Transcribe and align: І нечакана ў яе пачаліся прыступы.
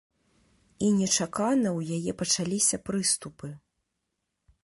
І 0.85 0.87
нечакана 1.01 1.69
ў 1.77 1.99
яе 1.99 2.11
пачаліся 2.23 2.77
прыступы. 2.87 3.47